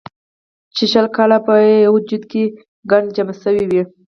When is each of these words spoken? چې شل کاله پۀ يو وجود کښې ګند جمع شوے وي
چې 0.75 0.83
شل 0.91 1.05
کاله 1.15 1.37
پۀ 1.45 1.53
يو 1.83 1.91
وجود 1.95 2.23
کښې 2.31 2.43
ګند 2.89 3.07
جمع 3.15 3.35
شوے 3.41 3.63
وي 3.71 3.81